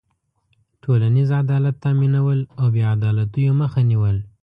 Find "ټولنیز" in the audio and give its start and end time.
0.83-1.29